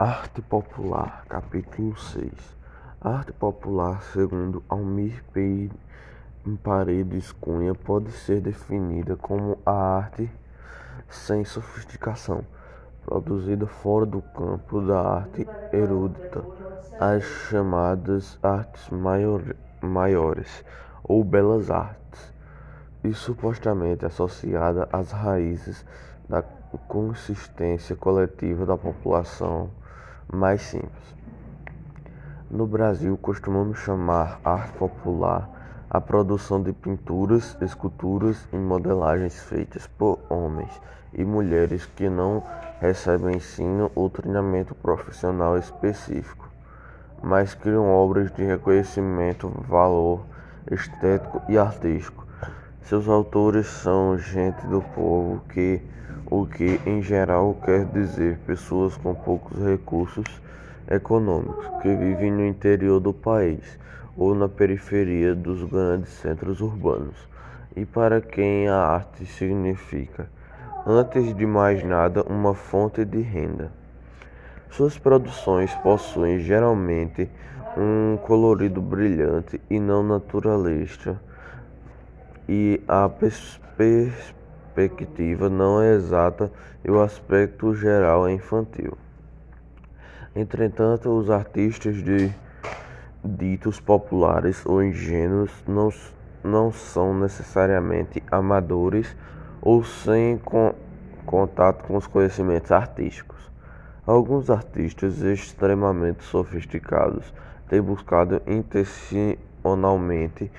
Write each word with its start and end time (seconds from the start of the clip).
Arte 0.00 0.40
Popular, 0.40 1.24
capítulo 1.28 1.98
6 1.98 2.30
Arte 3.00 3.32
popular, 3.32 4.00
segundo 4.00 4.62
Almir 4.68 5.24
P. 5.32 5.68
Paredes 6.62 7.32
Cunha, 7.32 7.74
pode 7.74 8.12
ser 8.12 8.40
definida 8.40 9.16
como 9.16 9.58
a 9.66 9.72
arte 9.72 10.30
sem 11.08 11.44
sofisticação, 11.44 12.44
produzida 13.04 13.66
fora 13.66 14.06
do 14.06 14.22
campo 14.22 14.80
da 14.80 15.00
arte 15.00 15.44
erudita, 15.72 16.44
as 17.00 17.24
chamadas 17.24 18.38
artes 18.40 18.88
maiores 19.82 20.64
ou 21.02 21.24
belas 21.24 21.72
artes, 21.72 22.32
e 23.02 23.12
supostamente 23.12 24.06
associada 24.06 24.88
às 24.92 25.10
raízes 25.10 25.84
da 26.28 26.40
consistência 26.86 27.96
coletiva 27.96 28.64
da 28.64 28.76
população 28.76 29.70
mais 30.32 30.62
simples. 30.62 31.16
No 32.50 32.66
Brasil, 32.66 33.16
costumamos 33.18 33.78
chamar 33.78 34.40
arte 34.44 34.72
popular 34.78 35.50
a 35.90 36.00
produção 36.00 36.62
de 36.62 36.72
pinturas, 36.72 37.56
esculturas 37.62 38.46
e 38.52 38.56
modelagens 38.56 39.40
feitas 39.40 39.86
por 39.86 40.18
homens 40.28 40.70
e 41.14 41.24
mulheres 41.24 41.86
que 41.86 42.10
não 42.10 42.42
recebem 42.80 43.36
ensino 43.36 43.90
ou 43.94 44.10
treinamento 44.10 44.74
profissional 44.74 45.56
específico, 45.56 46.48
mas 47.22 47.54
criam 47.54 47.90
obras 47.90 48.30
de 48.32 48.44
reconhecimento, 48.44 49.48
valor 49.66 50.24
estético 50.70 51.40
e 51.48 51.56
artístico. 51.56 52.27
Seus 52.82 53.08
autores 53.08 53.66
são 53.66 54.16
gente 54.16 54.66
do 54.66 54.80
povo 54.80 55.42
que 55.50 55.80
o 56.30 56.46
que 56.46 56.80
em 56.86 57.02
geral 57.02 57.54
quer 57.64 57.84
dizer 57.86 58.38
pessoas 58.46 58.96
com 58.96 59.14
poucos 59.14 59.58
recursos 59.62 60.26
econômicos 60.90 61.66
que 61.82 61.94
vivem 61.94 62.32
no 62.32 62.46
interior 62.46 63.00
do 63.00 63.12
país 63.12 63.78
ou 64.16 64.34
na 64.34 64.48
periferia 64.48 65.34
dos 65.34 65.62
grandes 65.62 66.10
centros 66.10 66.60
urbanos, 66.60 67.16
e 67.76 67.84
para 67.84 68.20
quem 68.20 68.68
a 68.68 68.76
arte 68.76 69.24
significa, 69.24 70.28
antes 70.86 71.34
de 71.34 71.46
mais 71.46 71.84
nada, 71.84 72.24
uma 72.24 72.54
fonte 72.54 73.04
de 73.04 73.20
renda. 73.20 73.70
Suas 74.70 74.98
produções 74.98 75.74
possuem 75.76 76.40
geralmente 76.40 77.28
um 77.76 78.16
colorido 78.16 78.82
brilhante 78.82 79.60
e 79.70 79.78
não 79.78 80.02
naturalista, 80.02 81.20
e 82.48 82.80
a 82.88 83.08
perspectiva 83.76 85.50
não 85.50 85.82
é 85.82 85.94
exata 85.94 86.50
e 86.84 86.90
o 86.90 87.02
aspecto 87.02 87.74
geral 87.74 88.26
é 88.26 88.32
infantil. 88.32 88.96
Entretanto, 90.34 91.10
os 91.10 91.30
artistas 91.30 92.02
de 92.02 92.32
ditos 93.24 93.80
populares 93.80 94.64
ou 94.64 94.82
ingênuos 94.82 95.52
não, 95.66 95.90
não 96.42 96.72
são 96.72 97.12
necessariamente 97.18 98.22
amadores 98.30 99.14
ou 99.60 99.84
sem 99.84 100.38
con 100.38 100.72
contato 101.26 101.84
com 101.84 101.96
os 101.96 102.06
conhecimentos 102.06 102.70
artísticos. 102.72 103.36
Alguns 104.06 104.48
artistas 104.48 105.20
extremamente 105.20 106.24
sofisticados 106.24 107.34
têm 107.68 107.82
buscado 107.82 108.40
intencionalmente 108.46 110.50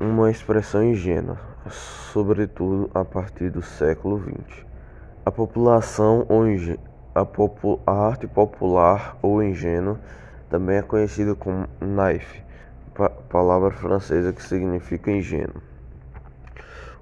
uma 0.00 0.30
expressão 0.30 0.82
ingênua, 0.82 1.38
sobretudo 1.70 2.90
a 2.92 3.04
partir 3.04 3.50
do 3.50 3.62
século 3.62 4.20
XX. 4.20 4.66
A 5.24 5.30
população 5.30 6.26
ou 6.28 6.42
a, 7.14 7.24
popu 7.24 7.80
a 7.86 7.92
arte 7.92 8.26
popular 8.26 9.16
ou 9.22 9.42
ingênua 9.42 9.98
também 10.50 10.78
é 10.78 10.82
conhecida 10.82 11.34
como 11.34 11.66
naif, 11.80 12.42
pa 12.94 13.08
palavra 13.08 13.70
francesa 13.70 14.32
que 14.32 14.42
significa 14.42 15.10
ingênuo. 15.10 15.62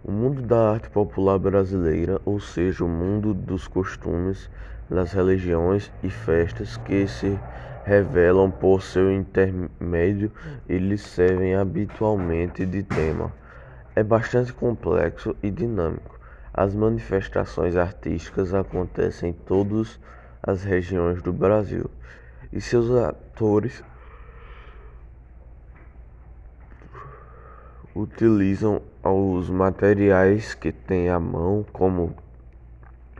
O 0.04 0.10
mundo 0.10 0.42
da 0.42 0.72
arte 0.72 0.90
popular 0.90 1.38
brasileira, 1.38 2.20
ou 2.24 2.40
seja, 2.40 2.84
o 2.84 2.88
mundo 2.88 3.32
dos 3.32 3.66
costumes, 3.66 4.50
das 4.90 5.12
religiões 5.12 5.90
e 6.02 6.10
festas 6.10 6.76
que 6.76 7.06
se 7.06 7.38
revelam 7.84 8.50
por 8.50 8.82
seu 8.82 9.12
intermédio 9.12 10.30
e 10.68 10.78
lhes 10.78 11.02
servem 11.02 11.54
habitualmente 11.54 12.64
de 12.64 12.82
tema. 12.82 13.32
É 13.94 14.02
bastante 14.02 14.52
complexo 14.52 15.36
e 15.42 15.50
dinâmico. 15.50 16.18
As 16.54 16.74
manifestações 16.74 17.76
artísticas 17.76 18.54
acontecem 18.54 19.30
em 19.30 19.32
todas 19.32 19.98
as 20.42 20.62
regiões 20.62 21.22
do 21.22 21.32
Brasil 21.32 21.90
e 22.52 22.60
seus 22.60 22.90
atores 22.90 23.82
utilizam 27.94 28.82
os 29.02 29.50
materiais 29.50 30.54
que 30.54 30.72
têm 30.72 31.10
à 31.10 31.20
mão, 31.20 31.64
como 31.72 32.14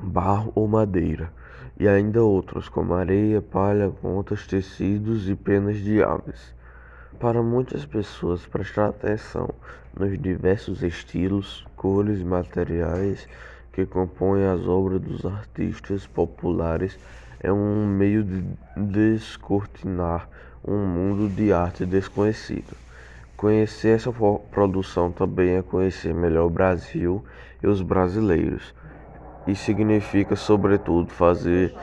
barro 0.00 0.52
ou 0.54 0.66
madeira 0.66 1.30
e 1.82 1.88
ainda 1.88 2.22
outros, 2.22 2.69
como 2.69 2.94
areia, 2.94 3.43
palha, 3.43 3.91
contas, 4.00 4.47
tecidos 4.47 5.28
e 5.28 5.34
penas 5.34 5.78
de 5.78 6.00
aves. 6.00 6.54
Para 7.19 7.43
muitas 7.43 7.84
pessoas, 7.84 8.47
prestar 8.47 8.91
atenção 8.91 9.53
nos 9.98 10.16
diversos 10.16 10.84
estilos, 10.84 11.66
cores 11.75 12.20
e 12.20 12.25
materiais 12.25 13.26
que 13.72 13.84
compõem 13.84 14.44
as 14.44 14.65
obras 14.69 15.00
dos 15.00 15.26
artistas 15.26 16.06
populares 16.06 16.97
é 17.41 17.53
um 17.53 17.84
meio 17.84 18.22
de 18.22 18.44
descortinar 18.76 20.28
um 20.64 20.87
mundo 20.87 21.28
de 21.28 21.53
arte 21.53 21.84
desconhecido. 21.84 22.76
Conhecer 23.37 23.97
essa 23.97 24.12
produção 24.53 25.10
também 25.10 25.56
é 25.56 25.62
conhecer 25.62 26.14
melhor 26.14 26.47
o 26.47 26.50
Brasil 26.50 27.25
e 27.60 27.66
os 27.66 27.82
brasileiros 27.82 28.72
e 29.47 29.54
significa, 29.54 30.36
sobretudo, 30.36 31.10
fazer 31.10 31.75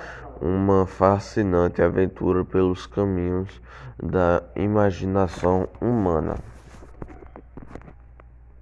uma 0.41 0.85
fascinante 0.85 1.81
aventura 1.81 2.45
pelos 2.45 2.85
caminhos 2.85 3.61
da 4.01 4.41
imaginação 4.55 5.67
humana. 5.81 6.35